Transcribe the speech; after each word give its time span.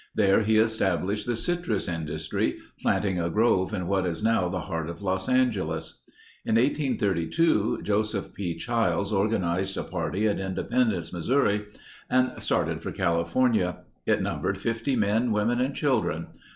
There 0.15 0.41
he 0.41 0.57
established 0.57 1.27
the 1.27 1.35
citrus 1.35 1.87
industry, 1.87 2.55
planting 2.81 3.19
a 3.19 3.29
grove 3.29 3.71
in 3.71 3.85
what 3.85 4.07
is 4.07 4.23
now 4.23 4.49
the 4.49 4.61
heart 4.61 4.89
of 4.89 5.03
Los 5.03 5.29
Angeles. 5.29 6.01
In 6.43 6.55
1832 6.55 7.81
Joseph 7.83 8.33
B. 8.33 8.57
Chiles 8.57 9.13
organized 9.13 9.77
a 9.77 9.83
party 9.83 10.27
at 10.27 10.39
Independence, 10.39 11.13
Missouri, 11.13 11.67
and 12.09 12.33
started 12.41 12.81
for 12.81 12.91
California. 12.91 13.77
It 14.07 14.23
numbered 14.23 14.57
50 14.57 14.95
men, 14.95 15.31
women, 15.31 15.61
and 15.61 15.75
children. 15.75 16.29